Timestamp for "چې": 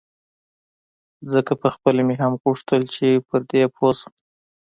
2.95-3.07